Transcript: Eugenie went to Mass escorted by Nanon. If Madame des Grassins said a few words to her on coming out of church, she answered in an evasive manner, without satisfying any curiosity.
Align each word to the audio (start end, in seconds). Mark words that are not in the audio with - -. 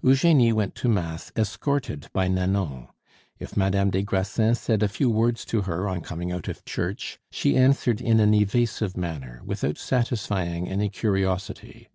Eugenie 0.00 0.52
went 0.52 0.76
to 0.76 0.88
Mass 0.88 1.32
escorted 1.36 2.06
by 2.12 2.28
Nanon. 2.28 2.86
If 3.40 3.56
Madame 3.56 3.90
des 3.90 4.04
Grassins 4.04 4.60
said 4.60 4.80
a 4.80 4.86
few 4.88 5.10
words 5.10 5.44
to 5.46 5.62
her 5.62 5.88
on 5.88 6.02
coming 6.02 6.30
out 6.30 6.46
of 6.46 6.64
church, 6.64 7.18
she 7.32 7.56
answered 7.56 8.00
in 8.00 8.20
an 8.20 8.32
evasive 8.32 8.96
manner, 8.96 9.42
without 9.44 9.78
satisfying 9.78 10.68
any 10.68 10.88
curiosity. 10.88 11.88